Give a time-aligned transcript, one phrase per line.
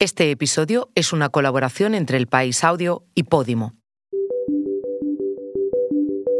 [0.00, 3.74] Este episodio es una colaboración entre El País Audio y Podimo.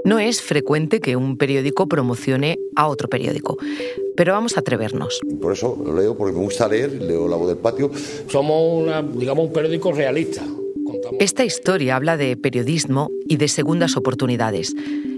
[0.05, 3.57] No es frecuente que un periódico promocione a otro periódico,
[4.17, 5.19] pero vamos a atrevernos.
[5.43, 7.91] Por eso lo leo, porque me gusta leer, leo La Voz del Patio.
[8.29, 10.47] Somos, una, digamos, un periódico realista.
[11.19, 14.73] Esta historia habla de periodismo y de segundas oportunidades.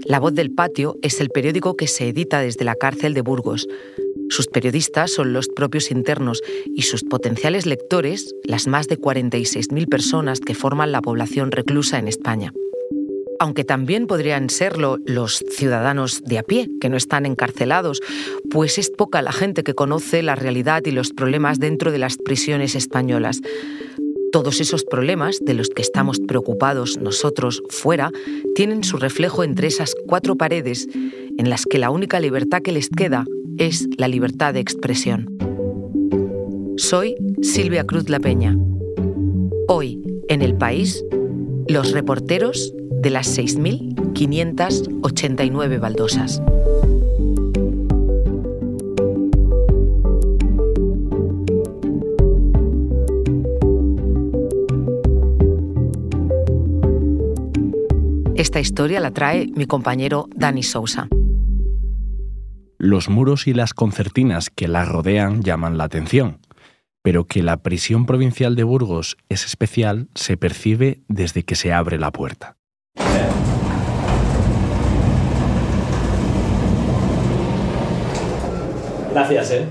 [0.05, 3.67] La Voz del Patio es el periódico que se edita desde la cárcel de Burgos.
[4.29, 6.41] Sus periodistas son los propios internos
[6.75, 12.07] y sus potenciales lectores, las más de 46.000 personas que forman la población reclusa en
[12.07, 12.53] España.
[13.39, 17.99] Aunque también podrían serlo los ciudadanos de a pie, que no están encarcelados,
[18.51, 22.17] pues es poca la gente que conoce la realidad y los problemas dentro de las
[22.17, 23.41] prisiones españolas.
[24.31, 28.11] Todos esos problemas de los que estamos preocupados nosotros fuera
[28.55, 30.87] tienen su reflejo entre esas cuatro paredes
[31.37, 33.25] en las que la única libertad que les queda
[33.57, 35.27] es la libertad de expresión.
[36.77, 38.55] Soy Silvia Cruz La Peña.
[39.67, 41.03] Hoy, en el país,
[41.67, 46.41] los reporteros de las 6.589 baldosas.
[58.41, 61.07] Esta historia la trae mi compañero Dani Sousa.
[62.79, 66.39] Los muros y las concertinas que la rodean llaman la atención,
[67.03, 71.99] pero que la prisión provincial de Burgos es especial se percibe desde que se abre
[71.99, 72.57] la puerta.
[79.11, 79.69] Gracias, ¿eh?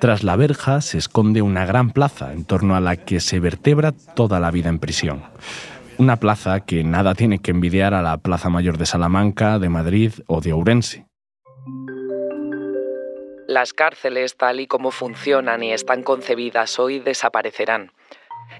[0.00, 3.92] Tras la verja se esconde una gran plaza en torno a la que se vertebra
[3.92, 5.22] toda la vida en prisión.
[5.98, 10.12] Una plaza que nada tiene que envidiar a la Plaza Mayor de Salamanca, de Madrid
[10.26, 11.06] o de Ourense.
[13.48, 17.92] Las cárceles, tal y como funcionan y están concebidas hoy, desaparecerán.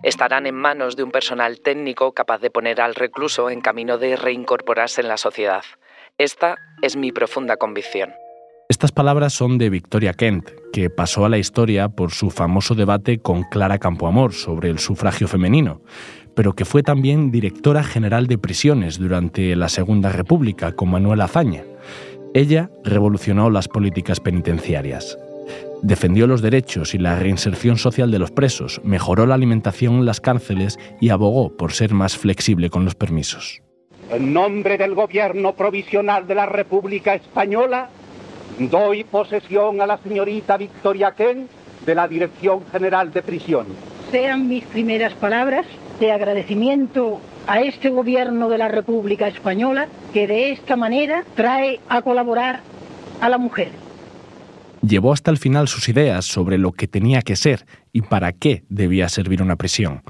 [0.03, 4.17] Estarán en manos de un personal técnico capaz de poner al recluso en camino de
[4.17, 5.64] reincorporarse en la sociedad.
[6.17, 8.14] Esta es mi profunda convicción.
[8.69, 13.19] Estas palabras son de Victoria Kent, que pasó a la historia por su famoso debate
[13.19, 15.83] con Clara Campoamor sobre el sufragio femenino,
[16.35, 21.63] pero que fue también directora general de prisiones durante la Segunda República con Manuel Azaña
[22.37, 25.19] ella revolucionó las políticas penitenciarias.
[25.81, 30.21] Defendió los derechos y la reinserción social de los presos, mejoró la alimentación en las
[30.21, 33.63] cárceles y abogó por ser más flexible con los permisos.
[34.11, 37.89] En nombre del Gobierno Provisional de la República Española,
[38.58, 41.48] doy posesión a la señorita Victoria Ken
[41.84, 43.72] de la Dirección General de Prisiones.
[44.11, 45.67] Sean mis primeras palabras
[46.00, 52.02] de agradecimiento a este gobierno de la República Española que de esta manera trae a
[52.02, 52.61] colaborar
[53.20, 53.70] a la mujer.
[54.83, 58.64] Llevó hasta el final sus ideas sobre lo que tenía que ser y para qué
[58.68, 60.02] debía servir una prisión,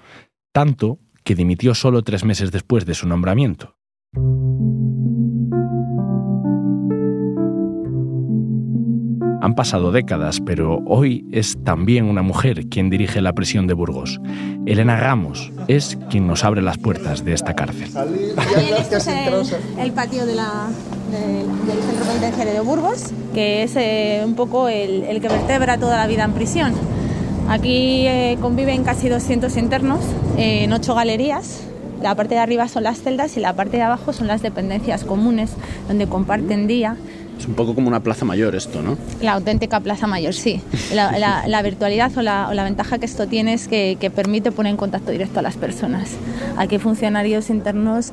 [0.52, 3.76] tanto que dimitió solo tres meses después de su nombramiento.
[9.40, 14.20] Han pasado décadas, pero hoy es también una mujer quien dirige la prisión de Burgos.
[14.64, 17.90] Elena Ramos es quien nos abre las puertas de esta cárcel.
[18.78, 19.06] Este es
[19.78, 25.78] el, patio del Centro Penitenciario de Burgos, que es eh, un poco el, que vertebra
[25.78, 26.72] toda la vida en prisión.
[27.48, 30.00] Aquí eh, conviven casi 200 internos
[30.36, 31.62] en ocho galerías.
[32.02, 35.04] La parte de arriba son las celdas y la parte de abajo son las dependencias
[35.04, 35.52] comunes,
[35.88, 36.96] donde comparten día
[37.38, 38.96] es un poco como una plaza mayor esto, ¿no?
[39.20, 40.60] La auténtica plaza mayor, sí.
[40.92, 45.40] La, virtualidad o la, ventaja que esto tiene es que, permite poner en contacto directo
[45.40, 46.10] a las personas.
[46.56, 48.12] Aquí funcionarios internos,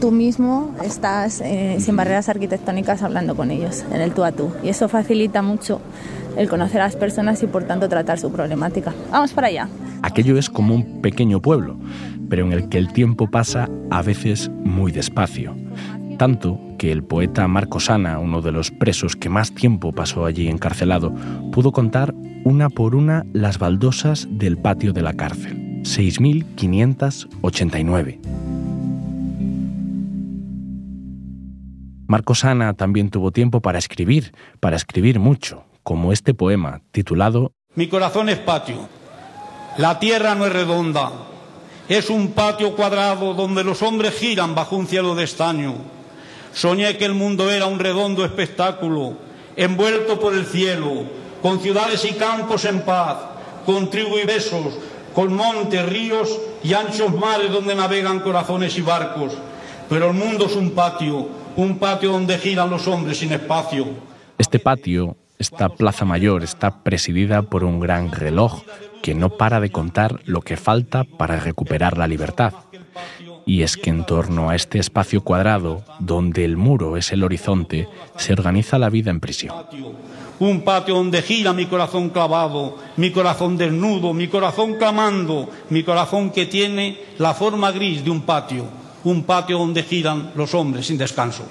[0.00, 4.52] tú mismo estás eh, sin barreras arquitectónicas hablando con ellos, en el tú a tú.
[4.62, 5.80] Y eso facilita mucho
[6.36, 8.92] el conocer a las personas y por tanto tratar su problemática.
[9.10, 9.68] Vamos para allá.
[10.02, 11.76] Aquello es como un pequeño pueblo,
[12.28, 15.63] pero en el que el tiempo pasa a veces muy despacio.
[16.18, 20.46] Tanto que el poeta Marco Sana, uno de los presos que más tiempo pasó allí
[20.48, 21.12] encarcelado,
[21.50, 22.14] pudo contar
[22.44, 25.82] una por una las baldosas del patio de la cárcel.
[25.82, 28.20] 6.589.
[32.06, 37.88] Marco Sana también tuvo tiempo para escribir, para escribir mucho, como este poema titulado Mi
[37.88, 38.88] corazón es patio.
[39.78, 41.10] La tierra no es redonda.
[41.88, 45.74] Es un patio cuadrado donde los hombres giran bajo un cielo de estaño
[46.54, 49.14] Soñé que el mundo era un redondo espectáculo,
[49.56, 51.02] envuelto por el cielo,
[51.42, 53.18] con ciudades y campos en paz,
[53.66, 54.78] con trigo y besos,
[55.14, 59.32] con montes, ríos y anchos mares donde navegan corazones y barcos.
[59.88, 63.86] Pero el mundo es un patio, un patio donde giran los hombres sin espacio.
[64.38, 68.62] Este patio Esta plaza mayor está presidida por un gran reloj
[69.02, 72.54] que no para de contar lo que falta para recuperar la libertad.
[73.46, 77.88] Y es que en torno a este espacio cuadrado, donde el muro es el horizonte,
[78.16, 79.54] se organiza la vida en prisión.
[80.38, 86.30] Un patio donde gira mi corazón clavado, mi corazón desnudo, mi corazón clamando, mi corazón
[86.30, 88.66] que tiene la forma gris de un patio,
[89.04, 91.46] un patio donde giran los hombres sin descanso.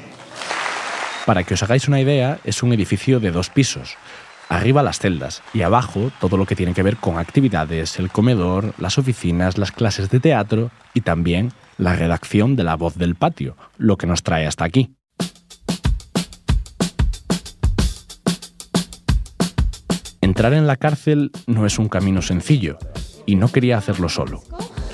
[1.25, 3.95] Para que os hagáis una idea, es un edificio de dos pisos.
[4.49, 8.73] Arriba las celdas y abajo todo lo que tiene que ver con actividades, el comedor,
[8.77, 13.55] las oficinas, las clases de teatro y también la redacción de La Voz del Patio,
[13.77, 14.95] lo que nos trae hasta aquí.
[20.21, 22.77] Entrar en la cárcel no es un camino sencillo
[23.25, 24.41] y no quería hacerlo solo.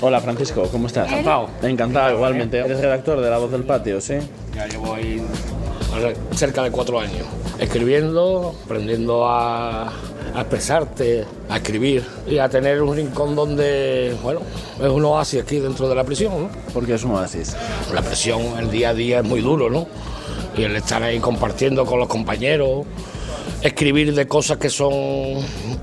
[0.00, 1.08] Hola Francisco, ¿cómo estás?
[1.08, 1.50] Encantado.
[1.62, 2.58] Encantado, igualmente.
[2.58, 4.14] Eres redactor de La Voz del Patio, ¿sí?
[4.54, 5.22] Ya llevo ahí
[6.32, 7.26] cerca de cuatro años,
[7.58, 9.92] escribiendo, aprendiendo a,
[10.34, 14.40] a expresarte, a escribir y a tener un rincón donde, bueno,
[14.80, 16.50] es un oasis aquí dentro de la prisión, ¿no?
[16.72, 17.56] ¿Por qué es un oasis?
[17.92, 19.86] La presión, el día a día es muy duro, ¿no?
[20.56, 22.86] Y el estar ahí compartiendo con los compañeros,
[23.62, 24.92] escribir de cosas que son,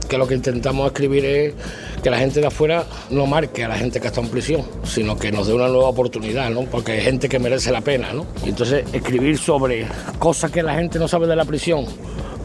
[0.07, 1.53] que lo que intentamos escribir es
[2.01, 5.17] que la gente de afuera no marque a la gente que está en prisión, sino
[5.17, 6.61] que nos dé una nueva oportunidad, ¿no?
[6.63, 8.25] Porque hay gente que merece la pena, ¿no?
[8.45, 9.87] Y entonces escribir sobre
[10.19, 11.85] cosas que la gente no sabe de la prisión,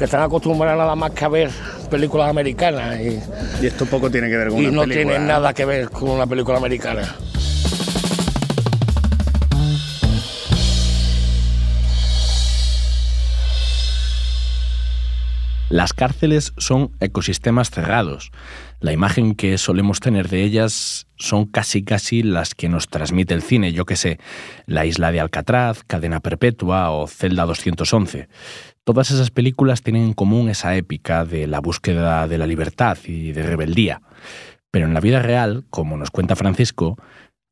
[0.03, 1.49] que están acostumbrados nada más que a ver
[1.89, 3.21] películas americanas y,
[3.63, 5.11] Y esto poco tiene que ver con y una no película.
[5.15, 7.15] tiene nada que ver con una película americana.
[15.69, 18.33] Las cárceles son ecosistemas cerrados.
[18.81, 23.43] La imagen que solemos tener de ellas son casi casi las que nos transmite el
[23.43, 24.19] cine, yo que sé,
[24.67, 28.29] La isla de Alcatraz, Cadena Perpetua o Celda 211.
[28.85, 33.31] Todas esas películas tienen en común esa épica de la búsqueda de la libertad y
[33.31, 34.03] de rebeldía.
[34.73, 36.99] Pero en la vida real, como nos cuenta Francisco,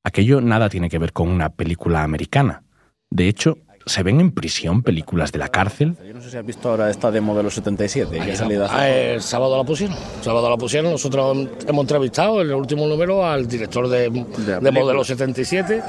[0.02, 2.64] aquello nada tiene que ver con una película americana.
[3.10, 5.96] De hecho, ¿se ven en prisión películas de la cárcel?
[6.06, 8.74] Yo no sé si has visto ahora esta de Modelo 77, que ha salido hace
[8.74, 9.96] Ah, el sábado la pusieron.
[9.96, 10.92] El sábado la pusieron.
[10.92, 14.70] Nosotros hemos entrevistado en el último número al director de, de, película.
[14.70, 15.82] Modelo 77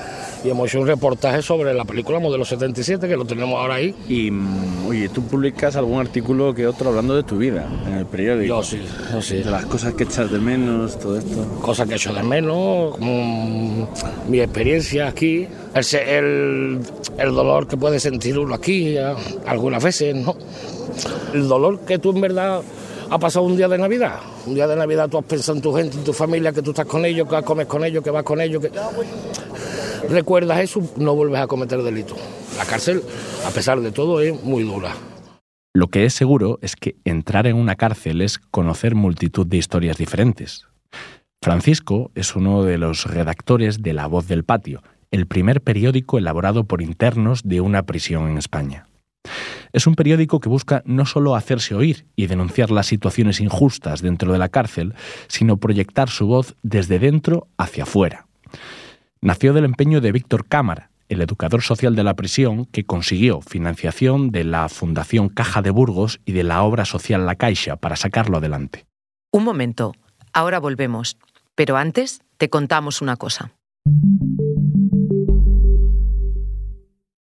[0.43, 3.95] y hemos hecho un reportaje sobre la película Modelo 77 que lo tenemos ahora ahí.
[4.07, 8.05] Y, mm, oye, tú publicas algún artículo que otro hablando de tu vida en el
[8.05, 8.47] periódico.
[8.47, 9.37] Yo sí, yo sí.
[9.37, 11.59] De las cosas que echas de menos, todo esto.
[11.61, 13.83] Cosas que he hecho de menos, mm,
[14.29, 16.79] mi experiencia aquí, el, el,
[17.17, 18.95] el dolor que puede sentir uno aquí
[19.47, 20.35] algunas veces, ¿no?
[21.33, 22.61] El dolor que tú en verdad
[23.09, 24.19] has pasado un día de Navidad.
[24.45, 26.69] Un día de Navidad tú has pensado en tu gente, en tu familia, que tú
[26.69, 28.71] estás con ellos, que comes con ellos, que vas con ellos, que
[30.07, 32.15] recuerdas eso, no vuelves a cometer delito.
[32.55, 33.01] La cárcel,
[33.45, 34.93] a pesar de todo, es muy dura.
[35.73, 39.97] Lo que es seguro es que entrar en una cárcel es conocer multitud de historias
[39.97, 40.67] diferentes.
[41.41, 46.63] Francisco es uno de los redactores de La Voz del Patio, el primer periódico elaborado
[46.63, 48.87] por internos de una prisión en España.
[49.73, 54.33] Es un periódico que busca no solo hacerse oír y denunciar las situaciones injustas dentro
[54.33, 54.95] de la cárcel,
[55.27, 58.27] sino proyectar su voz desde dentro hacia afuera.
[59.21, 64.31] Nació del empeño de Víctor Cámara, el educador social de la prisión que consiguió financiación
[64.31, 68.37] de la Fundación Caja de Burgos y de la obra social La Caixa para sacarlo
[68.37, 68.85] adelante.
[69.31, 69.93] Un momento,
[70.33, 71.17] ahora volvemos.
[71.55, 73.51] Pero antes te contamos una cosa.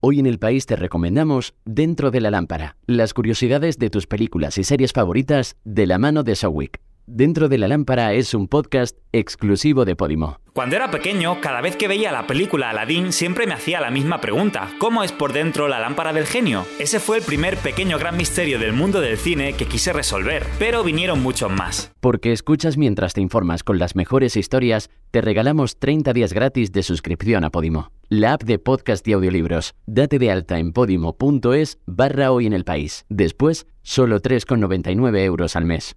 [0.01, 4.57] Hoy en el país te recomendamos Dentro de la lámpara, las curiosidades de tus películas
[4.57, 6.79] y series favoritas de la mano de Sowick.
[7.11, 10.37] Dentro de la lámpara es un podcast exclusivo de Podimo.
[10.53, 14.21] Cuando era pequeño, cada vez que veía la película Aladdin siempre me hacía la misma
[14.21, 16.67] pregunta, ¿cómo es por dentro la lámpara del genio?
[16.77, 20.83] Ese fue el primer pequeño gran misterio del mundo del cine que quise resolver, pero
[20.83, 21.91] vinieron muchos más.
[21.99, 26.83] Porque escuchas mientras te informas con las mejores historias, te regalamos 30 días gratis de
[26.83, 29.73] suscripción a Podimo, la app de podcast y audiolibros.
[29.87, 33.07] Date de alta en podimo.es barra hoy en el país.
[33.09, 35.95] Después, solo 3,99 euros al mes.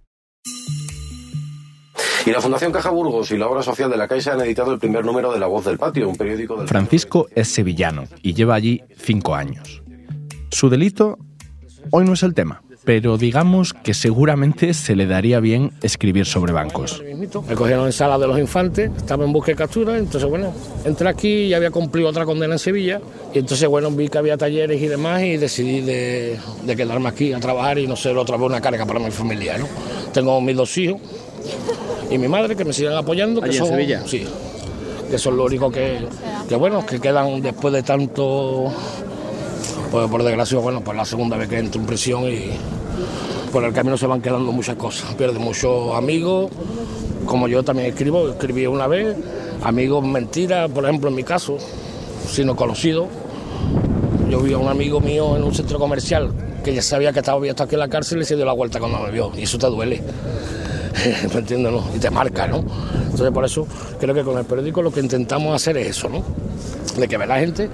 [2.25, 4.79] Y la Fundación Caja Burgos y la obra social de la Caixa han editado el
[4.79, 6.69] primer número de La Voz del Patio, un periódico del...
[6.69, 9.81] Francisco es sevillano y lleva allí cinco años.
[10.49, 11.17] Su delito
[11.91, 16.53] hoy no es el tema, pero digamos que seguramente se le daría bien escribir sobre
[16.53, 17.03] bancos.
[17.49, 20.53] Me cogieron en sala de los infantes, estaba en busca y captura, entonces bueno,
[20.85, 23.01] entré aquí y había cumplido otra condena en Sevilla,
[23.33, 27.33] y entonces bueno, vi que había talleres y demás y decidí de, de quedarme aquí
[27.33, 29.67] a trabajar y no ser otra vez una carga para mi familia, ¿no?
[30.13, 31.01] Tengo mis dos hijos
[32.09, 33.41] y mi madre que me siguen apoyando.
[33.41, 34.03] que ¿Allí en son, Sevilla?
[34.05, 34.25] Sí,
[35.09, 35.99] que son lo único que,
[36.47, 38.71] que bueno, que quedan después de tanto,
[39.91, 42.51] pues por desgracia, bueno, pues la segunda vez que entro en prisión y
[43.51, 45.13] por el camino se van quedando muchas cosas.
[45.13, 46.51] Pierde muchos amigos,
[47.25, 49.15] como yo también escribo, escribí una vez,
[49.63, 51.57] amigos mentiras, por ejemplo en mi caso,
[52.27, 53.07] sino conocido.
[54.29, 56.31] Yo vi a un amigo mío en un centro comercial
[56.63, 58.79] que ya sabía que estaba abierto aquí en la cárcel y se dio la vuelta
[58.79, 59.31] cuando me vio.
[59.37, 60.01] Y eso te duele.
[61.33, 61.71] ¿Me entiendes?
[61.71, 61.83] No?
[61.95, 62.63] Y te marca, ¿no?
[63.03, 63.67] Entonces por eso
[63.99, 66.23] creo que con el periódico lo que intentamos hacer es eso, ¿no?
[66.97, 67.69] De que vea la gente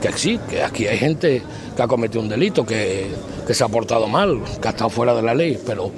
[0.00, 1.42] que sí, que aquí hay gente
[1.76, 3.06] que ha cometido un delito, que,
[3.46, 5.90] que se ha portado mal, que ha estado fuera de la ley, pero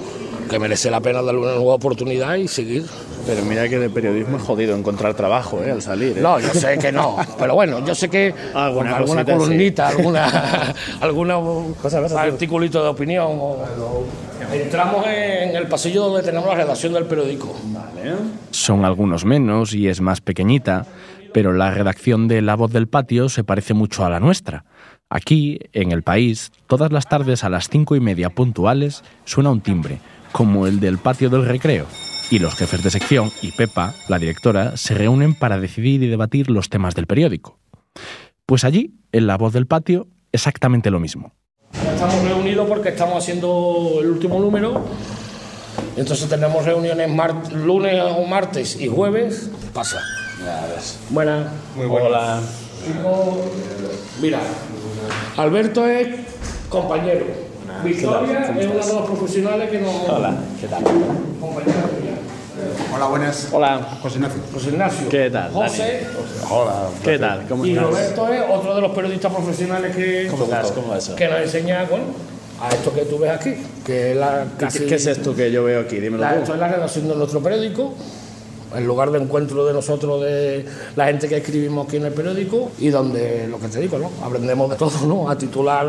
[0.49, 2.85] que merece la pena darle una nueva oportunidad y seguir.
[3.25, 5.71] Pero mira que de periodismo es jodido encontrar trabajo, ¿eh?
[5.71, 6.15] Al salir.
[6.19, 6.21] ¿eh?
[6.21, 9.89] No, yo sé que no, pero bueno, yo sé que Alguna con alguna cosita, columnita,
[9.89, 9.95] sí.
[9.97, 11.35] alguna, alguna
[12.19, 13.25] articulito de opinión.
[13.31, 13.57] o-
[14.53, 17.55] entramos en el pasillo donde tenemos la redacción del periódico.
[18.51, 20.85] Son algunos menos y es más pequeñita,
[21.33, 24.65] pero la redacción de La Voz del Patio se parece mucho a la nuestra.
[25.09, 29.61] Aquí, en el país, todas las tardes a las cinco y media puntuales suena un
[29.61, 29.99] timbre,
[30.31, 31.85] como el del patio del recreo,
[32.31, 36.49] y los jefes de sección y Pepa, la directora, se reúnen para decidir y debatir
[36.49, 37.59] los temas del periódico.
[38.45, 41.33] Pues allí, en La Voz del Patio, exactamente lo mismo.
[41.95, 44.81] Estamos reunidos porque estamos haciendo el último número.
[45.95, 47.09] Entonces tenemos reuniones
[47.53, 49.49] lunes o martes y jueves.
[49.73, 50.01] Pasa.
[51.09, 51.47] Buenas.
[51.73, 52.41] Muy Hola.
[54.21, 54.39] Mira,
[55.37, 56.07] Alberto es
[56.67, 57.27] compañero.
[57.81, 60.09] Victoria es una de los profesionales que nos.
[60.09, 60.83] Hola, ¿qué tal?
[60.83, 62.04] Compañera tuya.
[62.93, 63.49] Hola, buenas.
[63.51, 63.97] Hola.
[64.01, 64.41] José Ignacio.
[64.53, 65.09] José Ignacio.
[65.09, 66.07] ¿Qué tal, José.
[66.49, 66.87] Hola.
[67.03, 67.45] ¿Qué tal?
[67.47, 67.83] ¿Cómo Y estás?
[67.85, 70.71] Roberto es otro de los periodistas profesionales que, ¿Cómo estás?
[70.71, 71.15] ¿Cómo va eso?
[71.15, 72.05] que nos enseña bueno,
[72.61, 73.53] a esto que tú ves aquí,
[73.85, 75.99] que es la ¿Qué, casi, qué es esto que yo veo aquí?
[75.99, 76.39] Dímelo la- tú.
[76.39, 77.93] esto es la redacción de nuestro periódico,
[78.75, 82.71] el lugar de encuentro de nosotros, de la gente que escribimos aquí en el periódico
[82.79, 84.09] y donde, lo que te digo, ¿no?
[84.25, 85.29] aprendemos de todo, ¿no?
[85.29, 85.85] a titular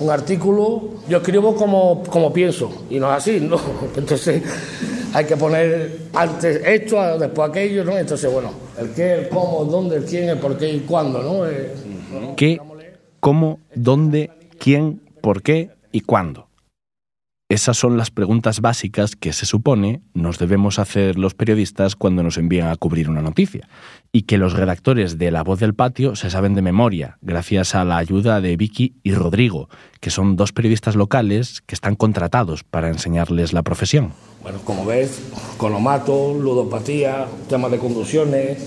[0.00, 0.90] un artículo.
[1.08, 3.60] Yo escribo como, como pienso y no es así, ¿no?
[3.96, 4.42] Entonces
[5.14, 7.96] hay que poner antes esto, después aquello, ¿no?
[7.96, 11.46] Entonces, bueno, el qué, el cómo, dónde, el quién, el por qué y cuándo, ¿no?
[11.46, 11.74] Eh,
[12.36, 12.60] ¿Qué,
[13.20, 16.48] cómo, dónde, quién, por qué y cuándo?
[17.48, 22.38] Esas son las preguntas básicas que se supone nos debemos hacer los periodistas cuando nos
[22.38, 23.68] envían a cubrir una noticia,
[24.12, 27.84] y que los redactores de La Voz del Patio se saben de memoria, gracias a
[27.84, 29.68] la ayuda de Vicky y Rodrigo,
[30.00, 34.12] que son dos periodistas locales que están contratados para enseñarles la profesión.
[34.42, 35.20] Bueno, como ves,
[35.58, 38.58] conomato, ludopatía, temas de conducciones,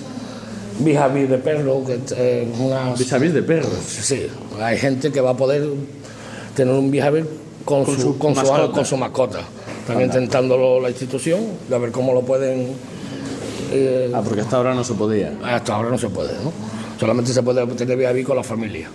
[0.80, 2.94] vis a vis de perro, que eh, una...
[2.94, 3.74] ¿Vis a vis de perros?
[3.86, 4.28] Sí,
[4.62, 5.68] hay gente que va a poder
[6.56, 7.26] tener un vis a vis
[7.66, 8.72] con, Con su, su con, su, mascota.
[8.74, 9.40] con su mascota.
[9.80, 10.06] Están Anda.
[10.06, 12.93] intentándolo la institución, de ver cómo lo pueden...
[13.74, 15.34] eh, Ah, porque hasta ahora no se podía.
[15.44, 16.52] hasta ahora no se puede, ¿no?
[17.00, 18.88] Solamente se puede tener vis con la familia,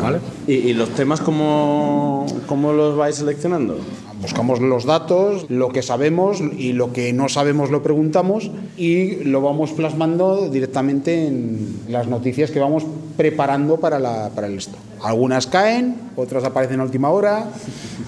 [0.00, 0.18] ¿vale?
[0.46, 3.76] ¿Y, y los temas cómo, cómo los vais seleccionando?
[4.22, 9.42] Buscamos los datos, lo que sabemos y lo que no sabemos lo preguntamos y lo
[9.42, 12.84] vamos plasmando directamente en las noticias que vamos
[13.16, 14.78] preparando para, la, para el esto.
[15.02, 17.50] Algunas caen, otras aparecen a última hora.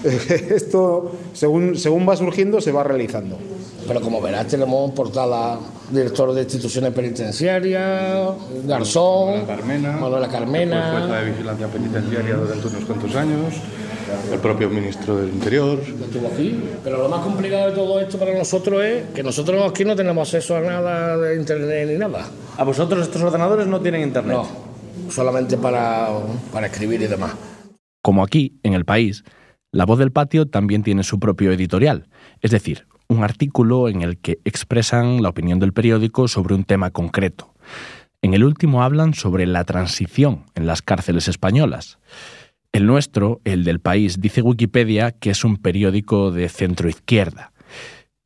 [0.05, 3.37] Esto, según, según va surgiendo, se va realizando.
[3.87, 8.33] Pero como verás, tenemos portada director de instituciones penitenciarias,
[8.65, 10.91] Garzón, Manuela Carmena.
[10.91, 13.53] Fue jueza de vigilancia penitenciaria durante unos cuantos años,
[14.31, 15.79] el propio ministro del Interior.
[15.79, 16.59] estuvo aquí.
[16.83, 20.27] Pero lo más complicado de todo esto para nosotros es que nosotros aquí no tenemos
[20.27, 22.27] acceso a nada de internet ni nada.
[22.57, 24.37] ¿A vosotros estos ordenadores no tienen internet?
[24.37, 26.09] No, solamente para,
[26.51, 27.33] para escribir y demás.
[28.01, 29.23] Como aquí, en el país,
[29.71, 32.07] La Voz del Patio también tiene su propio editorial,
[32.41, 36.91] es decir, un artículo en el que expresan la opinión del periódico sobre un tema
[36.91, 37.53] concreto.
[38.21, 41.99] En el último hablan sobre la transición en las cárceles españolas.
[42.71, 47.53] El nuestro, el del país, dice Wikipedia que es un periódico de centro izquierda.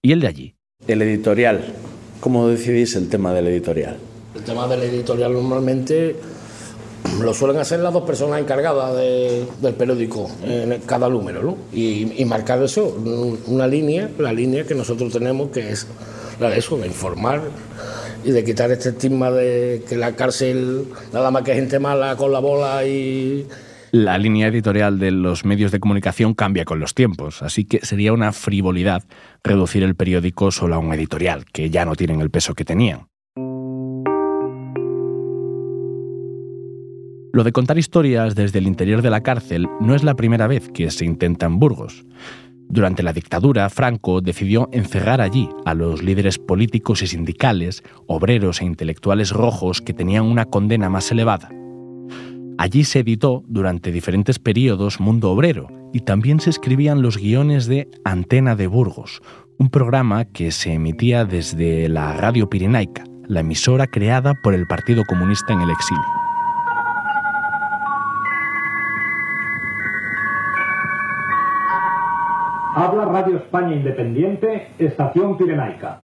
[0.02, 0.56] ¿Y el de allí?
[0.88, 1.74] El editorial.
[2.20, 3.98] ¿Cómo decidís el tema del editorial?
[4.36, 6.16] El tema del editorial normalmente
[7.22, 11.58] lo suelen hacer las dos personas encargadas de- del periódico en cada número, ¿no?
[11.74, 12.96] Y, y marcar eso,
[13.48, 15.88] una línea, la línea que nosotros tenemos, que es
[16.40, 17.42] la de eso, de informar
[18.24, 22.32] y de quitar este estigma de que la cárcel nada más que gente mala con
[22.32, 23.46] la bola y...
[23.92, 28.14] La línea editorial de los medios de comunicación cambia con los tiempos, así que sería
[28.14, 29.04] una frivolidad
[29.44, 33.08] reducir el periódico solo a un editorial, que ya no tienen el peso que tenían.
[37.32, 40.70] Lo de contar historias desde el interior de la cárcel no es la primera vez
[40.70, 42.06] que se intenta en Burgos.
[42.68, 48.66] Durante la dictadura, Franco decidió encerrar allí a los líderes políticos y sindicales, obreros e
[48.66, 51.50] intelectuales rojos que tenían una condena más elevada.
[52.58, 57.88] Allí se editó durante diferentes periodos Mundo Obrero y también se escribían los guiones de
[58.04, 59.22] Antena de Burgos,
[59.58, 65.04] un programa que se emitía desde la Radio Pirenaica, la emisora creada por el Partido
[65.06, 66.19] Comunista en el exilio.
[73.20, 76.00] Radio España Independiente, Estación Pirenaica.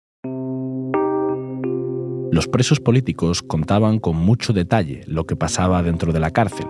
[2.30, 6.66] Los presos políticos contaban con mucho detalle lo que pasaba dentro de la cárcel.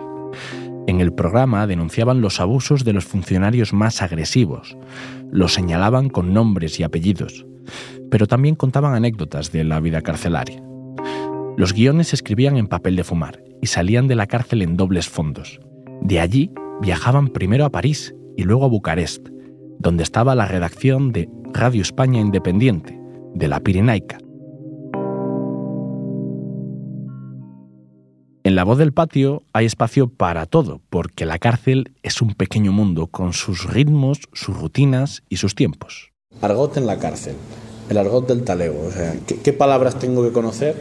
[0.86, 4.78] En el programa denunciaban los abusos de los funcionarios más agresivos,
[5.32, 7.44] los señalaban con nombres y apellidos,
[8.08, 10.62] pero también contaban anécdotas de la vida carcelaria.
[11.56, 15.08] Los guiones se escribían en papel de fumar y salían de la cárcel en dobles
[15.08, 15.58] fondos.
[16.02, 19.30] De allí viajaban primero a París y luego a Bucarest,
[19.78, 22.98] donde estaba la redacción de Radio España Independiente,
[23.34, 24.18] de la Pirenaica.
[28.44, 32.70] En la voz del patio hay espacio para todo, porque la cárcel es un pequeño
[32.70, 36.12] mundo con sus ritmos, sus rutinas y sus tiempos.
[36.40, 37.34] Argot en la cárcel,
[37.88, 40.76] el argot del talego, o sea, ¿qué, qué palabras tengo que conocer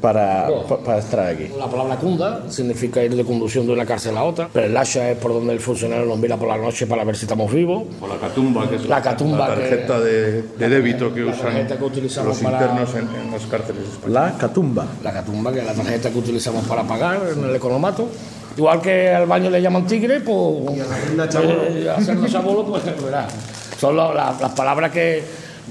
[0.00, 1.48] para, pa- para estar aquí?
[1.58, 5.10] La palabra cunda significa ir de conducción de una cárcel a otra, pero el hacha
[5.10, 7.84] es por donde el funcionario nos mira por la noche para ver si estamos vivos.
[8.00, 11.32] O la catumba, que es La catumba la que- tarjeta de, de débito que La
[11.32, 14.32] usan tarjeta que utilizamos los para- internos en, en las cárceles españolas.
[14.32, 14.86] La catumba.
[15.02, 18.08] La catumba, que es la tarjeta que utilizamos para pagar en el economato.
[18.56, 20.76] Igual que al baño le llaman tigre, pues.
[20.76, 20.86] Y a
[21.16, 23.32] la hacerlo chabolo, pues verás.
[23.78, 25.22] Son lo- la- las palabras que,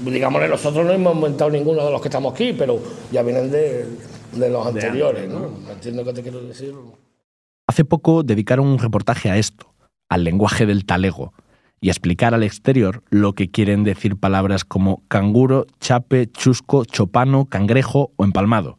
[0.04, 2.78] digamos, nosotros no hemos inventado ninguno de los que estamos aquí, pero
[3.12, 3.84] ya vienen de,
[4.32, 5.50] de los anteriores, ¿no?
[5.70, 6.74] Entiendo qué te quiero decir.
[7.66, 9.74] Hace poco dedicaron un reportaje a esto,
[10.08, 11.32] al lenguaje del talego,
[11.80, 17.46] y a explicar al exterior lo que quieren decir palabras como canguro, chape, chusco, chopano,
[17.46, 18.78] cangrejo o empalmado,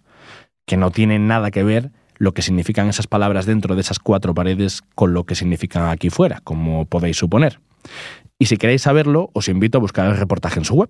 [0.66, 4.34] que no tienen nada que ver lo que significan esas palabras dentro de esas cuatro
[4.34, 7.62] paredes con lo que significan aquí fuera, como podéis suponer.
[8.38, 10.90] Y si queréis saberlo, os invito a buscar el reportaje en su web.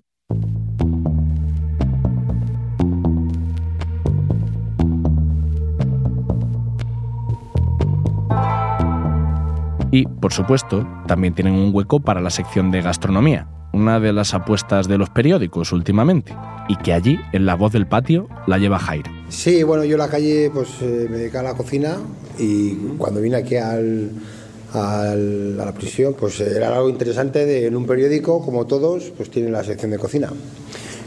[9.91, 14.34] Y, por supuesto, también tienen un hueco para la sección de gastronomía, una de las
[14.34, 16.36] apuestas de los periódicos últimamente,
[16.67, 19.12] y que allí, en la voz del patio, la lleva Jairo.
[19.30, 21.97] Sí, bueno, yo en la calle pues eh, me dedicaba a la cocina
[22.38, 24.12] y cuando vine aquí al,
[24.73, 29.30] al- a la prisión pues era algo interesante de, en un periódico, como todos, pues
[29.32, 30.30] tienen la sección de cocina.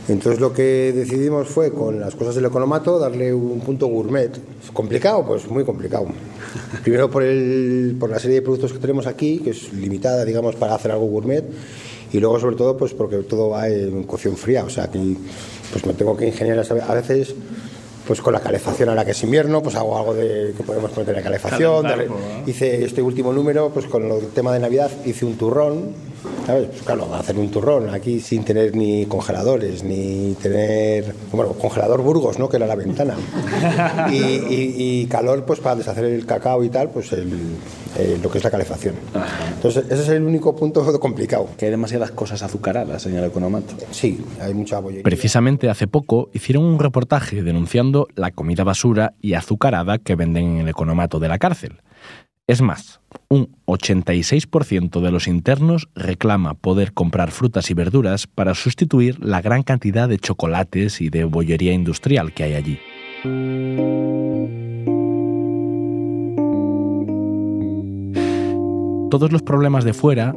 [0.09, 4.31] Entonces lo que decidimos fue con las cosas del economato darle un punto gourmet.
[4.73, 5.25] ¿Complicado?
[5.25, 6.07] Pues muy complicado.
[6.83, 10.57] Primero por, el, por la serie de productos que tenemos aquí, que es limitada, digamos,
[10.57, 11.45] para hacer algo gourmet.
[12.13, 14.65] Y luego, sobre todo, pues porque todo va en cocción fría.
[14.65, 15.17] O sea, aquí
[15.71, 17.35] pues me tengo que ingeniar a veces
[18.07, 21.15] pues con la calefacción ahora que es invierno, pues hago algo de que podemos meter
[21.15, 21.83] la calefacción.
[21.85, 25.93] Calentar, darle- hice este último número, pues con el tema de Navidad hice un turrón,
[26.47, 26.67] ¿sabes?
[26.69, 32.39] Pues claro, hacer un turrón aquí sin tener ni congeladores, ni tener, bueno, congelador Burgos,
[32.39, 32.49] ¿no?
[32.49, 33.15] Que era la ventana.
[34.11, 37.33] Y, y- y calor, pues para deshacer el cacao y tal, pues el-
[37.99, 38.95] eh, lo que es la calefacción.
[39.55, 41.49] Entonces, ese es el único punto complicado.
[41.59, 43.75] Que hay demasiadas cosas azucaradas en el economato.
[43.91, 45.03] Sí, hay mucha bollería.
[45.05, 50.57] Precisamente hace poco hicieron un reportaje denunciando la comida basura y azucarada que venden en
[50.63, 51.81] el economato de la cárcel.
[52.49, 59.25] Es más, un 86% de los internos reclama poder comprar frutas y verduras para sustituir
[59.25, 62.79] la gran cantidad de chocolates y de bollería industrial que hay allí.
[69.09, 70.35] Todos los problemas de fuera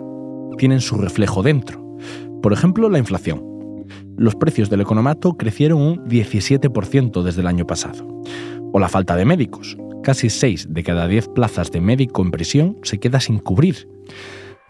[0.59, 1.97] tienen su reflejo dentro.
[2.43, 3.43] Por ejemplo, la inflación.
[4.15, 8.07] Los precios del economato crecieron un 17% desde el año pasado.
[8.73, 9.75] O la falta de médicos.
[10.05, 13.89] Casi 6 de cada 10 plazas de médico en prisión se queda sin cubrir.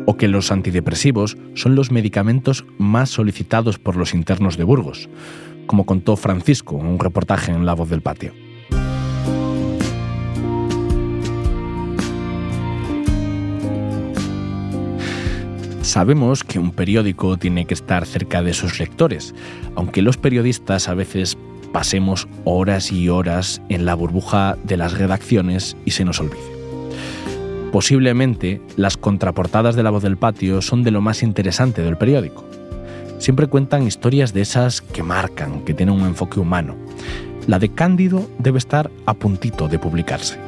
[0.05, 5.09] O que los antidepresivos son los medicamentos más solicitados por los internos de Burgos,
[5.67, 8.31] como contó Francisco en un reportaje en La Voz del Patio.
[15.81, 19.35] Sabemos que un periódico tiene que estar cerca de sus lectores,
[19.75, 21.37] aunque los periodistas a veces
[21.75, 26.39] pasemos horas y horas en la burbuja de las redacciones y se nos olvide.
[27.73, 32.45] Posiblemente las contraportadas de La Voz del Patio son de lo más interesante del periódico.
[33.17, 36.77] Siempre cuentan historias de esas que marcan, que tienen un enfoque humano.
[37.45, 40.39] La de Cándido debe estar a puntito de publicarse.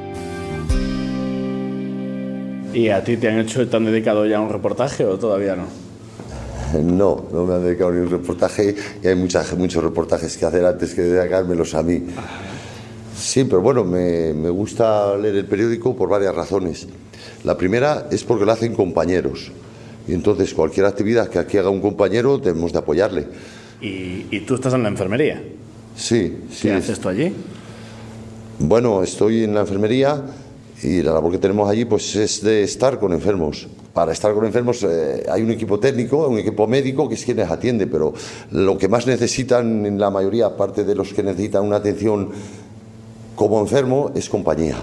[2.73, 5.86] ¿Y a ti te han hecho, te han dedicado ya un reportaje o todavía no?
[6.83, 10.65] No, no me han dedicado ni un reportaje y hay muchas, muchos reportajes que hacer
[10.65, 12.03] antes que dedicármelos a mí.
[13.17, 16.87] Sí, pero bueno, me, me gusta leer el periódico por varias razones.
[17.43, 19.51] La primera es porque lo hacen compañeros.
[20.07, 23.27] Y entonces cualquier actividad que aquí haga un compañero debemos de apoyarle.
[23.81, 25.43] ¿Y, y tú estás en la enfermería?
[25.95, 26.67] Sí, sí.
[26.67, 27.33] ¿Qué haces tú allí?
[28.59, 30.21] Bueno, estoy en la enfermería
[30.81, 33.67] y la labor que tenemos allí pues es de estar con enfermos.
[33.97, 37.37] Para estar con enfermos eh, hay un equipo técnico, un equipo médico que es quien
[37.37, 38.13] les atiende, pero
[38.51, 42.29] lo que más necesitan en la mayoría, aparte de los que necesitan una atención
[43.35, 44.75] como enfermo, es compañía.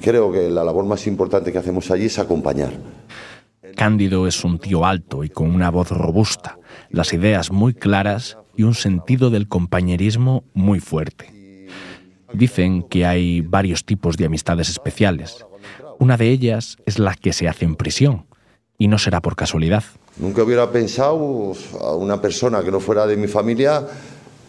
[0.00, 2.74] Creo que la labor más importante que hacemos allí es acompañar.
[3.74, 8.62] Cándido es un tío alto y con una voz robusta, las ideas muy claras y
[8.62, 11.66] un sentido del compañerismo muy fuerte.
[12.32, 15.44] Dicen que hay varios tipos de amistades especiales.
[15.98, 18.27] Una de ellas es la que se hace en prisión,
[18.78, 19.82] y no será por casualidad.
[20.18, 23.86] Nunca hubiera pensado a una persona que no fuera de mi familia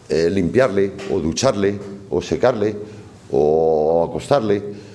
[0.07, 2.75] eh, limpiarle, o ducharle, o secarle,
[3.31, 4.89] o acostarle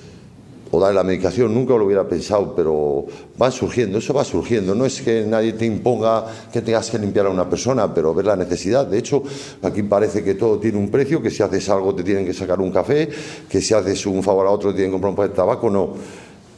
[0.71, 3.05] o darle la medicación, nunca lo hubiera pensado, pero
[3.41, 4.75] va surgiendo, eso va surgiendo.
[4.75, 8.25] No es que nadie te imponga que tengas que limpiar a una persona, pero ver
[8.25, 8.85] la necesidad.
[8.85, 9.23] De hecho,
[9.61, 12.59] aquí parece que todo tiene un precio, que si haces algo te tienen que sacar
[12.59, 13.09] un café,
[13.47, 15.69] que si haces un favor a otro te tienen que comprar un paquete de tabaco.
[15.69, 15.93] No,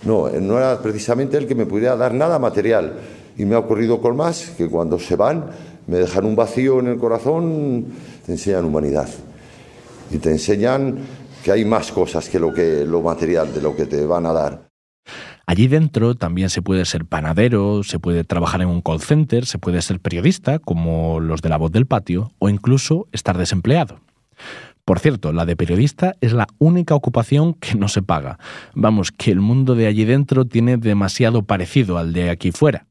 [0.03, 2.93] no, no era precisamente el que me pudiera dar nada material.
[3.37, 5.45] Y me ha ocurrido con más, que cuando se van
[5.87, 7.85] me dejan un vacío en el corazón,
[8.25, 9.07] te enseñan humanidad.
[10.11, 10.99] Y te enseñan
[11.43, 14.33] que hay más cosas que lo, que lo material de lo que te van a
[14.33, 14.67] dar.
[15.45, 19.57] Allí dentro también se puede ser panadero, se puede trabajar en un call center, se
[19.57, 24.01] puede ser periodista, como los de la voz del patio, o incluso estar desempleado.
[24.87, 28.39] Por cierto, la de periodista es la única ocupación que no se paga.
[28.73, 32.87] Vamos, que el mundo de allí dentro tiene demasiado parecido al de aquí fuera.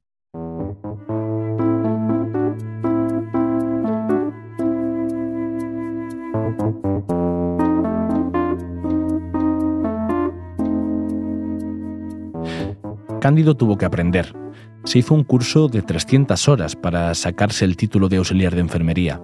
[13.22, 14.45] Cándido tuvo que aprender.
[14.86, 19.20] Se hizo un curso de 300 horas para sacarse el título de auxiliar de enfermería,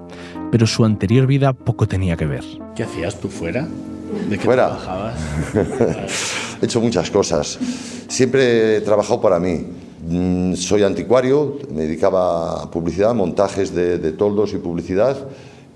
[0.51, 2.45] pero su anterior vida poco tenía que ver.
[2.75, 3.67] ¿Qué hacías tú fuera?
[4.29, 4.67] ¿De qué Fuera.
[4.77, 5.15] trabajabas?
[6.61, 7.59] He hecho muchas cosas.
[8.09, 9.65] Siempre he trabajado para mí.
[10.09, 15.17] Mm, Soy anticuario, me dedicaba a publicidad, montajes de, de toldos y publicidad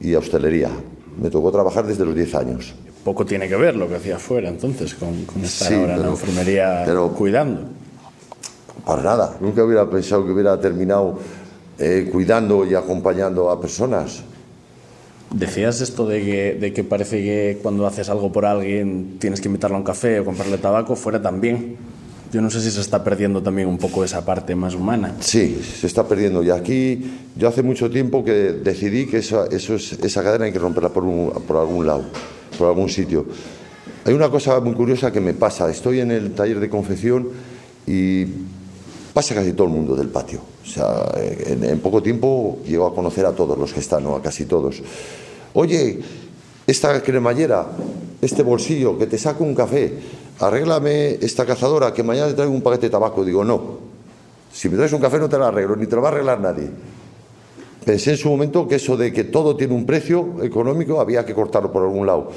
[0.00, 0.70] y a hostelería.
[1.22, 2.74] Me tocó trabajar desde los 10 años.
[3.04, 6.02] Poco tiene que ver lo que hacías fuera entonces con, con estar Sí, ahora en
[6.02, 7.60] la enfermería pero- cuidando.
[8.86, 9.36] Para nada.
[9.40, 11.18] Nunca hubiera pensado que hubiera terminado
[11.78, 14.22] eh, cuidando y acompañando a personas.
[15.30, 19.48] Decías esto de que, de que parece que cuando haces algo por alguien tienes que
[19.48, 21.76] invitarlo a un café o comprarle tabaco, fuera también.
[22.32, 25.14] Yo no sé si se está perdiendo también un poco esa parte más humana.
[25.20, 26.42] Sí, se está perdiendo.
[26.44, 30.52] Y aquí yo hace mucho tiempo que decidí que esa, eso es- esa cadena hay
[30.52, 32.04] que romperla por, un- por algún lado,
[32.56, 33.26] por algún sitio.
[34.04, 35.68] Hay una cosa muy curiosa que me pasa.
[35.70, 37.28] Estoy en el taller de confección
[37.86, 38.26] y
[39.16, 40.40] pasa casi todo el mundo del patio.
[40.62, 44.14] O sea, en, poco tiempo llego a conocer a todos los que están, ¿no?
[44.14, 44.82] a casi todos.
[45.54, 46.00] Oye,
[46.66, 47.66] esta cremallera,
[48.20, 49.90] este bolsillo, que te saco un café,
[50.38, 53.24] arréglame esta cazadora, que mañana te traigo un paquete de tabaco.
[53.24, 53.78] Digo, no,
[54.52, 56.38] si me traes un café no te lo arreglo, ni te lo va a arreglar
[56.38, 56.68] nadie.
[57.86, 61.32] Pensé en su momento que eso de que todo tiene un precio económico había que
[61.32, 62.32] cortarlo por algún lado.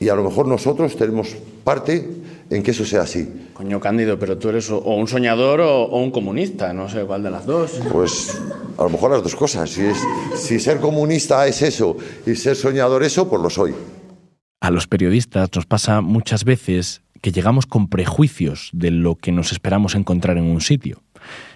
[0.00, 2.08] Y a lo mejor nosotros tenemos parte
[2.50, 3.28] en que eso sea así.
[3.54, 7.22] Coño, Cándido, pero tú eres o- un soñador o, o un comunista, no sé cuál
[7.22, 7.80] de las dos.
[7.92, 8.40] Pues
[8.78, 9.70] a lo mejor las dos cosas.
[9.70, 9.96] Si, es,
[10.36, 13.74] si ser comunista es eso y ser soñador eso, pues lo soy.
[14.60, 19.52] A los periodistas nos pasa muchas veces que llegamos con prejuicios de lo que nos
[19.52, 21.02] esperamos encontrar en un sitio.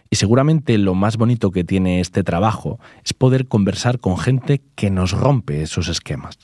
[0.09, 4.91] Y seguramente lo más bonito que tiene este trabajo es poder conversar con gente que
[4.91, 6.39] nos rompe esos esquemas.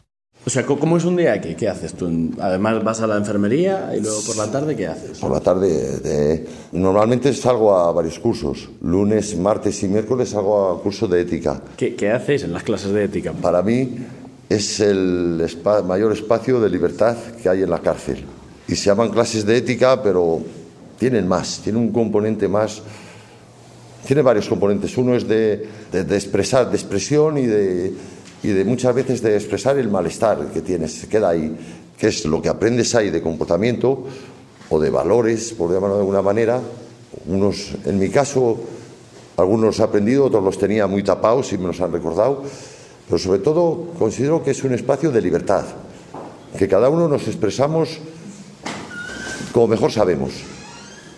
[0.45, 1.55] O sea, ¿cómo es un día aquí?
[1.55, 2.31] ¿Qué haces tú?
[2.41, 5.19] Además vas a la enfermería y luego por la tarde, ¿qué haces?
[5.21, 8.69] Por la tarde, de- normalmente salgo a varios cursos.
[8.83, 11.63] Lunes, martes y miércoles salgo a curso de ética.
[11.77, 13.33] ¿Qué, qué hacéis en las clases de ética?
[13.33, 13.97] Para mí
[14.49, 15.47] es el
[15.87, 18.25] mayor espacio de libertad que hay en la cárcel.
[18.67, 20.41] Y se llaman clases de ética, pero
[20.99, 22.83] tienen más, tienen un componente más.
[24.05, 24.97] Tiene varios componentes.
[24.99, 27.93] Uno es de, de- de expresar, de expresión y de,
[28.43, 31.57] y de muchas veces de expresar el malestar que tienes, se queda ahí,
[31.97, 34.05] que es lo que aprendes ahí de comportamiento
[34.69, 36.61] o de valores, por llamarlo de alguna manera.
[37.27, 38.59] Unos, en mi caso,
[39.37, 42.43] algunos los he aprendido, otros los tenía muy tapados y me los han recordado,
[43.07, 45.65] pero sobre todo considero que es un espacio de libertad,
[46.59, 47.99] que cada uno nos expresamos
[49.53, 50.33] como mejor sabemos.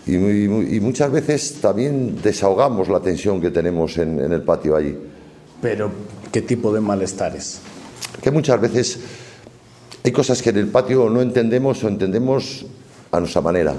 [0.07, 4.95] Y, y- muchas veces también desahogamos la tensión que tenemos en, en el patio allí.
[5.63, 5.91] Pero,
[6.35, 7.61] ¿qué tipo de malestares?
[8.21, 8.99] Que muchas veces
[10.03, 12.67] Hay cosas que en el patio no entendemos o entendemos
[13.13, 13.73] a nuestra manera.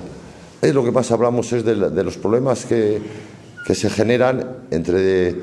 [0.62, 3.00] Es lo que más hablamos es de, de los problemas que,
[3.68, 5.36] que, se generan entre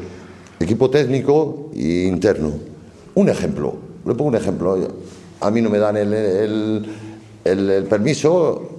[0.58, 2.54] equipo técnico e interno.
[3.14, 4.88] Un ejemplo, le pongo un ejemplo.
[5.38, 6.86] A mí no me dan el, el,
[7.44, 8.71] el, el permiso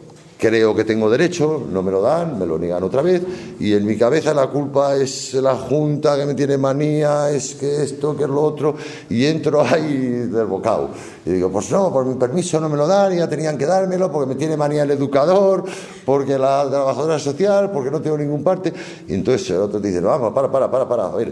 [0.43, 3.21] creo que tengo derecho, no me lo dan, me lo niegan otra vez,
[3.61, 7.83] y en mi cabeza la culpa es la Junta que me tiene manía, es que
[7.83, 8.75] esto, que es lo otro,
[9.09, 10.89] y entro ahí del bocado.
[11.25, 14.11] Y digo, pues no, por mi permiso no me lo dan, ya tenían que dármelo,
[14.11, 15.63] porque me tiene manía el educador,
[16.05, 18.73] porque la trabajadora social, porque no tengo ningún parte.
[19.07, 21.31] Y entonces el otro te dice, vamos, para, para, para, para, a ver,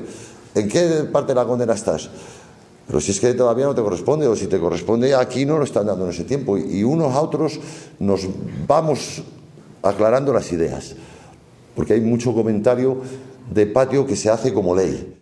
[0.55, 2.09] ¿en qué parte de la condena estás?
[2.87, 5.63] Pero si es que todavía no te corresponde, o si te corresponde, aquí no lo
[5.63, 6.57] están dando en ese tiempo.
[6.57, 7.59] Y unos a otros
[7.99, 8.27] nos
[8.67, 9.23] vamos
[9.81, 10.95] aclarando las ideas.
[11.75, 13.01] Porque hay mucho comentario
[13.49, 15.21] de patio que se hace como ley.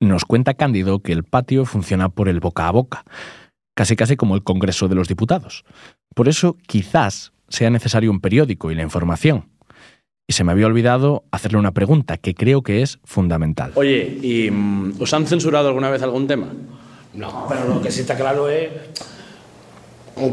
[0.00, 3.04] Nos cuenta Cándido que el patio funciona por el boca a boca,
[3.74, 5.64] casi casi como el Congreso de los Diputados.
[6.14, 9.51] Por eso quizás sea necesario un periódico y la información.
[10.26, 13.72] Y se me había olvidado hacerle una pregunta que creo que es fundamental.
[13.74, 16.46] Oye, ¿y mm, os han censurado alguna vez algún tema?
[17.14, 18.70] No, pero lo que sí está claro es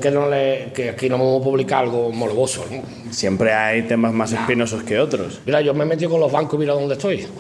[0.01, 2.65] que, no le, que aquí no vamos a publicar algo morboso.
[2.69, 2.81] ¿no?
[3.11, 5.41] Siempre hay temas más espinosos que otros.
[5.45, 7.25] Mira, yo me he metido con los bancos y mira dónde estoy.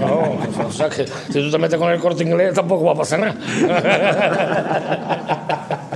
[0.00, 2.94] No, o sea que si tú te metes con el corte inglés tampoco va a
[2.94, 3.36] pasar nada.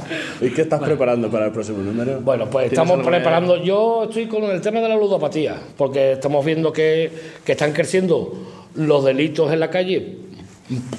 [0.41, 2.21] ¿Y qué estás preparando para el próximo número?
[2.21, 3.57] Bueno, pues estamos preparando.
[3.63, 7.11] Yo estoy con el tema de la ludopatía, porque estamos viendo que,
[7.45, 8.33] que están creciendo
[8.75, 10.19] los delitos en la calle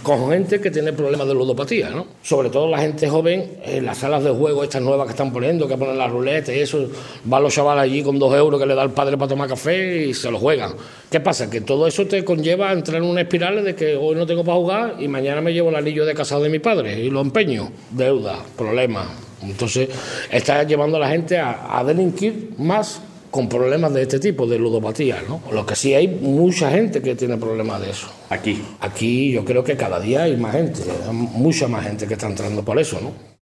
[0.04, 2.06] con gente que tiene problemas de ludopatía, ¿no?
[2.22, 5.68] Sobre todo la gente joven, en las salas de juego estas nuevas que están poniendo,
[5.68, 6.88] que ponen las ruletas y eso,
[7.24, 10.06] van los chavales allí con dos euros que le da el padre para tomar café
[10.06, 10.74] y se lo juegan.
[11.10, 11.50] ¿Qué pasa?
[11.50, 14.44] Que todo eso te conlleva a entrar en una espiral de que hoy no tengo
[14.44, 17.22] para jugar y mañana me llevo el anillo de casado de mi padre y lo
[17.22, 17.72] empeño.
[17.90, 19.08] Deuda, problemas.
[19.42, 19.90] Entonces,
[20.32, 23.02] está llevando a la gente a delinquir más
[23.36, 25.42] con problemas de este tipo, de ludopatía, ¿no?
[25.52, 28.08] Lo que sí hay mucha gente que tiene problemas de eso.
[28.30, 28.62] Aquí.
[28.80, 30.80] Aquí yo creo que cada día hay más gente,
[31.12, 33.36] mucha más gente que está entrando por eso, ¿no?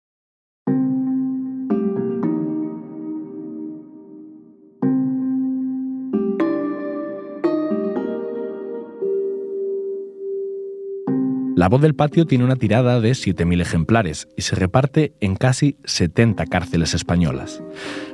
[11.56, 15.76] La voz del patio tiene una tirada de 7.000 ejemplares y se reparte en casi
[15.84, 17.60] 70 cárceles españolas.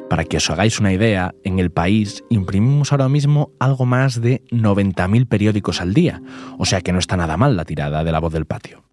[0.09, 4.43] Para que os hagáis una idea, en el país imprimimos ahora mismo algo más de
[4.51, 6.23] 90.000 periódicos al día,
[6.59, 8.85] o sea que no está nada mal la tirada de la voz del patio.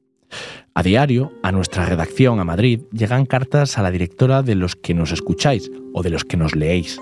[0.73, 4.95] A diario, a nuestra redacción a Madrid llegan cartas a la directora de los que
[4.95, 6.99] nos escucháis o de los que nos leéis.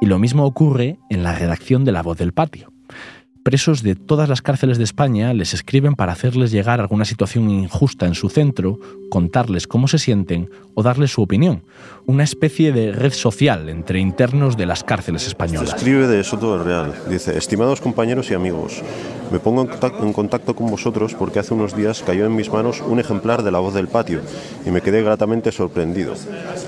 [0.00, 2.72] Y lo mismo ocurre en la redacción de La Voz del Patio
[3.44, 8.06] presos de todas las cárceles de España les escriben para hacerles llegar alguna situación injusta
[8.06, 8.80] en su centro,
[9.10, 11.62] contarles cómo se sienten o darles su opinión.
[12.06, 15.74] Una especie de red social entre internos de las cárceles españolas.
[15.74, 16.94] Escribe de Soto del Real.
[17.08, 18.82] Dice, estimados compañeros y amigos,
[19.30, 22.50] me pongo en contacto, en contacto con vosotros porque hace unos días cayó en mis
[22.50, 24.22] manos un ejemplar de La Voz del Patio
[24.64, 26.14] y me quedé gratamente sorprendido.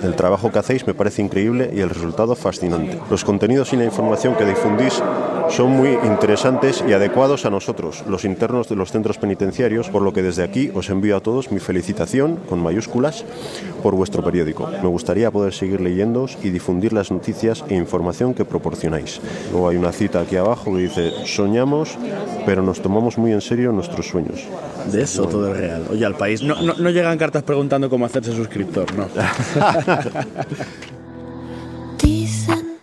[0.02, 2.98] El trabajo que hacéis me parece increíble y el resultado fascinante.
[3.11, 5.02] Los contenidos y la información que difundís
[5.48, 10.12] son muy interesantes y adecuados a nosotros, los internos de los centros penitenciarios, por lo
[10.12, 13.24] que desde aquí os envío a todos mi felicitación, con mayúsculas,
[13.82, 14.68] por vuestro periódico.
[14.82, 19.20] Me gustaría poder seguir leyéndoos y difundir las noticias e información que proporcionáis.
[19.52, 21.96] Luego hay una cita aquí abajo que dice, soñamos,
[22.44, 24.44] pero nos tomamos muy en serio nuestros sueños.
[24.90, 25.85] De eso todo es real.
[25.90, 29.09] Oye, al país no, no, no llegan cartas preguntando cómo hacerse suscriptor, ¿no?
[32.03, 32.77] Dicen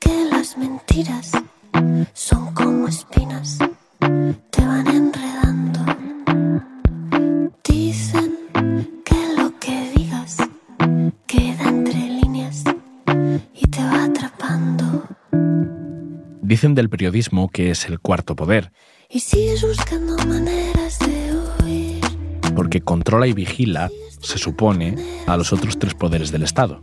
[0.00, 1.32] que las mentiras
[2.12, 3.58] son como espinas,
[4.50, 5.80] te van enredando.
[7.68, 8.36] Dicen
[9.04, 10.36] que lo que digas
[11.26, 12.64] queda entre líneas
[13.54, 15.04] y te va atrapando.
[16.42, 18.72] Dicen del periodismo que es el cuarto poder,
[19.08, 21.32] Y sigues buscando maneras de
[21.64, 22.00] huir.
[22.54, 26.82] porque controla y vigila, se supone, a los otros tres poderes del Estado.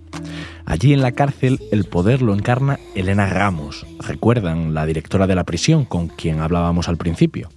[0.65, 5.43] Allí en la cárcel el poder lo encarna Elena Ramos, recuerdan la directora de la
[5.43, 7.49] prisión con quien hablábamos al principio.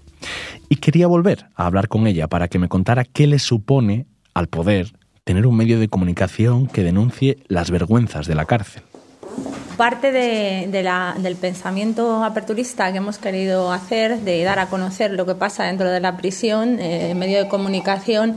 [0.69, 4.49] Y quería volver a hablar con ella para que me contara qué le supone al
[4.49, 4.93] poder
[5.25, 8.83] tener un medio de comunicación que denuncie las vergüenzas de la cárcel.
[9.77, 15.27] Parte de, la, del pensamiento aperturista que hemos querido hacer, de dar a conocer lo
[15.27, 18.37] que pasa dentro de la prisión, eh, en medio de comunicación,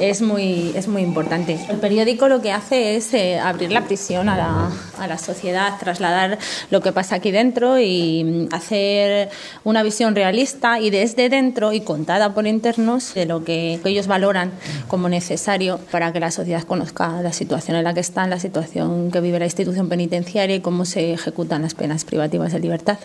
[0.00, 1.58] es muy, es muy importante.
[1.68, 5.78] El periódico lo que hace es eh, abrir la prisión a la, a la sociedad,
[5.78, 6.38] trasladar
[6.70, 9.28] lo que pasa aquí dentro y mm, hacer
[9.64, 14.52] una visión realista y desde dentro y contada por internos de lo que ellos valoran
[14.88, 19.10] como necesario para que la sociedad conozca la situación en la que está, la situación
[19.10, 22.98] que vive la institución penitenciaria y cómo se ejecutan las penas privativas de libertad.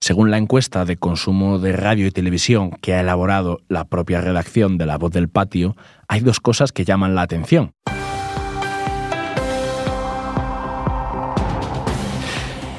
[0.00, 4.76] Según la encuesta de consumo de radio y televisión que ha elaborado la propia redacción
[4.76, 5.76] de La Voz del Patio,
[6.08, 7.72] hay dos cosas que llaman la atención.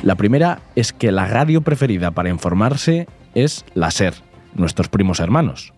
[0.03, 4.15] La primera es que la radio preferida para informarse es la SER,
[4.53, 5.73] nuestros primos hermanos.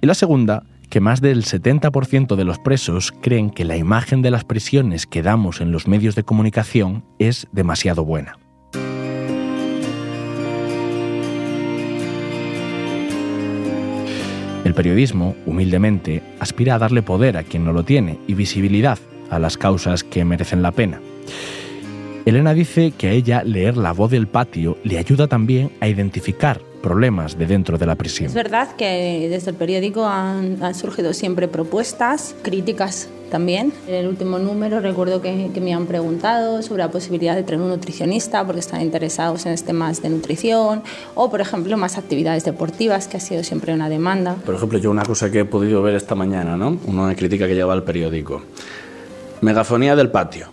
[0.00, 4.30] Y la segunda, que más del 70% de los presos creen que la imagen de
[4.30, 8.38] las prisiones que damos en los medios de comunicación es demasiado buena.
[14.64, 18.98] El periodismo, humildemente, aspira a darle poder a quien no lo tiene y visibilidad
[19.30, 21.00] a las causas que merecen la pena.
[22.24, 26.60] Elena dice que a ella leer La voz del patio le ayuda también a identificar
[26.82, 28.28] problemas de dentro de la prisión.
[28.28, 33.72] Es verdad que desde el periódico han, han surgido siempre propuestas, críticas también.
[33.86, 37.60] En el último número recuerdo que, que, me han preguntado sobre la posibilidad de tener
[37.60, 40.82] un nutricionista porque están interesados en este más de nutrición
[41.14, 44.36] o, por ejemplo, más actividades deportivas, que ha sido siempre una demanda.
[44.44, 46.78] Por ejemplo, yo una cosa que he podido ver esta mañana, ¿no?
[46.86, 48.42] Una crítica que lleva al periódico.
[49.40, 50.48] Megafonía del patio.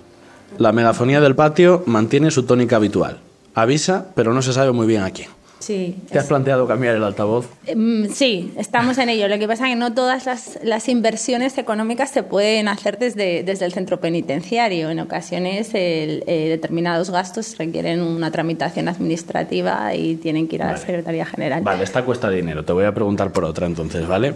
[0.57, 3.19] La megafonía del patio mantiene su tónica habitual.
[3.55, 5.29] Avisa, pero no se sabe muy bien a quién.
[5.63, 5.95] Sí.
[6.11, 7.47] ¿Te has planteado cambiar el altavoz?
[7.73, 9.29] Mm, Sí, estamos en ello.
[9.29, 13.43] Lo que pasa es que no todas las, las inversiones económicas se pueden hacer desde,
[13.43, 14.89] desde el centro penitenciario.
[14.89, 20.73] En ocasiones el, eh, determinados gastos requieren una tramitación administrativa y tienen que ir a
[20.73, 20.77] la.
[20.77, 21.61] Secretaría General.
[21.63, 22.65] Vale, esta cuesta dinero.
[22.65, 24.33] Te voy a preguntar por otra entonces, ¿vale?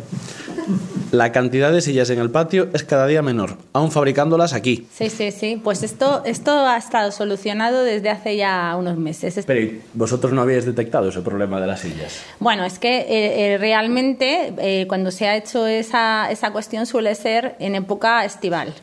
[1.12, 4.88] La cantidad de sillas en el patio es cada día menor, aún fabricándolas aquí.
[4.92, 5.62] Sí, sí, sí.
[5.64, 9.44] Pues esto, esto ha estado solucionado desde hace ya unos meses.
[9.46, 12.22] Pero ¿y vosotros no habíais detectado ese problema de las sillas.
[12.40, 17.16] Bueno, es que eh, eh, realmente eh, cuando se ha hecho esa, esa cuestión suele
[17.16, 18.74] ser en época estival.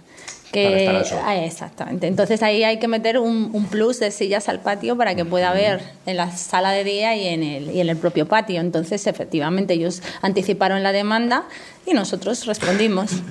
[0.63, 1.19] Para Que, estar al sol.
[1.25, 2.07] Ah, exactamente.
[2.07, 5.51] Entonces ahí hay que meter un, un plus de sillas al patio para que pueda
[5.51, 8.61] haber en la sala de día y en, el, y en el propio patio.
[8.61, 11.45] Entonces, efectivamente, ellos anticiparon la demanda
[11.87, 13.11] y nosotros respondimos.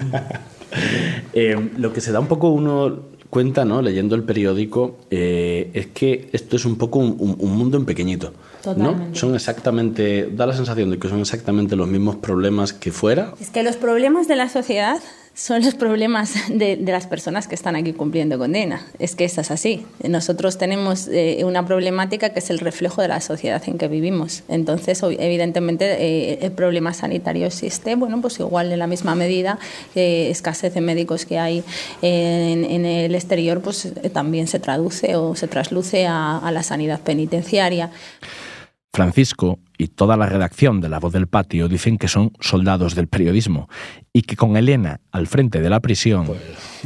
[1.33, 3.81] Eh, lo que se da un poco uno cuenta, ¿no?
[3.81, 7.86] Leyendo el periódico, eh, es que esto es un poco un, un- un mundo en
[7.86, 8.33] pequeñito.
[8.65, 8.73] ¿no?
[8.73, 9.19] Totalmente.
[9.19, 13.33] Son exactamente, da la sensación de que son exactamente los mismos problemas que fuera.
[13.39, 14.99] Es que los problemas de la sociedad
[15.35, 18.85] son los problemas de, de las personas que están aquí cumpliendo condena.
[18.99, 19.85] Es que eso es así.
[20.07, 24.43] Nosotros tenemos eh, una problemática que es el reflejo de la sociedad en que vivimos.
[24.47, 27.95] Entonces, evidentemente, eh, el problema sanitario existe.
[27.95, 29.57] Bueno, pues igual en la misma medida,
[29.95, 31.63] eh, escasez de médicos que hay
[32.03, 37.01] en, en el exterior, pues eh, también se traduce o se trasluce a la sanidad
[37.01, 37.89] penitenciaria.
[38.93, 43.08] Francisco y toda la redacción de La Voz del Patio dicen que son soldados del
[43.08, 43.67] periodismo
[44.13, 46.27] y que con Elena al frente de la prisión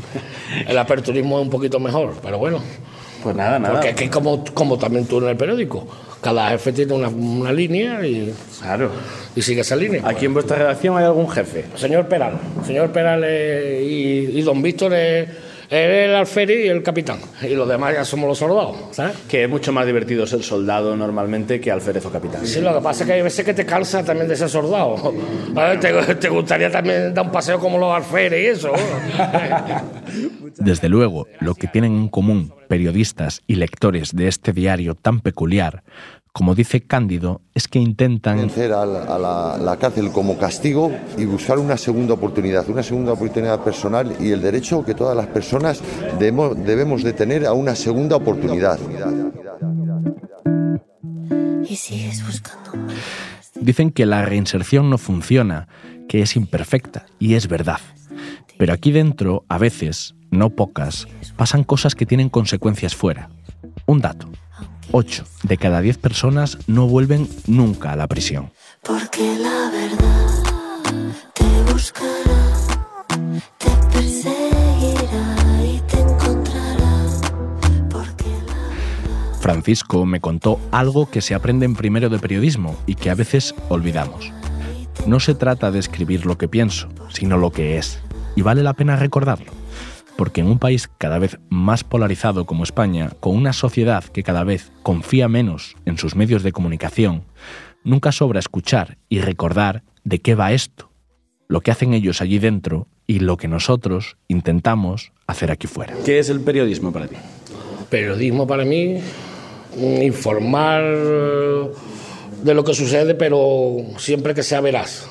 [0.68, 2.62] El aperturismo es un poquito mejor, pero bueno.
[3.22, 3.74] Pues nada, nada.
[3.74, 5.86] Porque es que como, como también tú en el periódico.
[6.22, 8.90] Cada jefe tiene una, una línea y, claro.
[9.36, 10.02] y sigue esa línea.
[10.06, 11.66] Aquí en vuestra redacción hay algún jefe.
[11.76, 12.40] Señor Peral.
[12.66, 15.28] Señor Peral eh, y, y don Víctor es
[15.70, 17.20] el alférez y el capitán.
[17.42, 19.16] Y los demás ya somos los soldados, ¿sabes?
[19.30, 22.46] Que es mucho más divertido ser soldado normalmente que alférez o capitán.
[22.46, 25.14] Sí, lo que pasa es que hay veces que te cansa también de ser soldado.
[25.50, 28.72] Ver, Te, te gustaría también dar un paseo como los alférez y eso.
[30.58, 35.84] Desde luego, lo que tienen en común periodistas y lectores de este diario tan peculiar,
[36.38, 40.92] como dice Cándido, es que intentan Vencer a, la, a la- la cárcel como castigo
[41.18, 45.26] y buscar una segunda oportunidad, una segunda oportunidad personal y el derecho que todas las
[45.26, 45.82] personas
[46.20, 48.78] debemos, debemos de tener a una segunda oportunidad.
[51.68, 52.72] Y sigues buscando.
[53.60, 55.68] Dicen que la reinserción no funciona,
[56.08, 57.80] que es imperfecta, y es verdad.
[58.60, 63.30] Pero aquí dentro, a veces, no pocas, pasan cosas que tienen consecuencias fuera.
[63.88, 64.28] Un dato.
[64.92, 68.52] 8 de cada 10 personas no vuelven nunca a la prisión.
[68.84, 70.44] Porque la verdad
[71.34, 72.54] te buscará,
[73.58, 76.78] te perseguirá y te encontrará.
[79.40, 83.56] Francisco me contó algo que se aprende en primero de periodismo y que a veces
[83.70, 84.32] olvidamos.
[85.06, 88.00] No se trata de escribir lo que pienso, sino lo que es.
[88.36, 89.52] Y vale la pena recordarlo.
[90.18, 94.44] Porque en un país cada vez más polarizado como España, con una sociedad que cada
[94.44, 97.24] vez confía menos en sus medios de comunicación,
[97.84, 100.92] nunca sobra escuchar y recordar de qué va esto,
[101.48, 105.94] lo que hacen ellos allí dentro y lo que nosotros intentamos hacer aquí fuera.
[106.04, 107.16] ¿Qué es el periodismo para ti?
[107.90, 109.00] Periodismo para mí,
[110.02, 110.84] informar
[112.44, 115.08] de lo que sucede, pero siempre que sea veraz.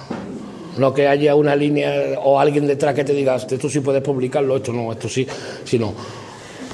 [0.79, 4.57] No que haya una línea o alguien detrás que te diga, esto sí puedes publicarlo,
[4.57, 5.27] esto no, esto sí,
[5.65, 5.95] sino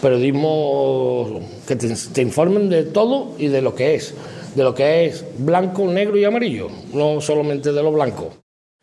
[0.03, 4.12] periodismo que te, informen de todo y de lo que es,
[4.55, 8.32] de lo que es blanco, negro y amarillo, no solamente de lo blanco.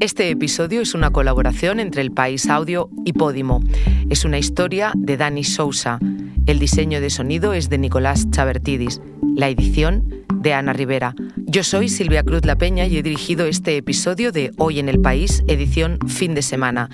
[0.04, 3.62] Este episodio es una colaboración entre El País Audio y Podimo.
[4.10, 5.98] Es una historia de Dani Sousa.
[6.44, 9.00] El diseño de sonido es de Nicolás Chabertidis.
[9.34, 11.14] La edición de Ana Rivera.
[11.36, 15.00] Yo soy Silvia Cruz La Peña y he dirigido este episodio de Hoy en el
[15.00, 16.90] País, edición fin de semana.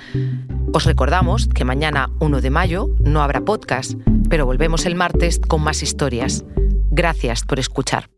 [0.72, 3.94] Os recordamos que mañana 1 de mayo no habrá podcast,
[4.28, 6.44] pero volvemos el martes con más historias.
[6.92, 8.08] Gracias por escuchar.